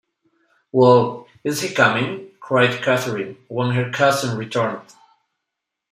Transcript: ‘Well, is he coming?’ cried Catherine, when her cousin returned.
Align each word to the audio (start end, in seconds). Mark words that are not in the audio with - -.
‘Well, 0.71 1.27
is 1.43 1.61
he 1.61 1.75
coming?’ 1.75 2.31
cried 2.39 2.81
Catherine, 2.81 3.37
when 3.49 3.69
her 3.75 3.91
cousin 3.91 4.35
returned. 4.35 4.81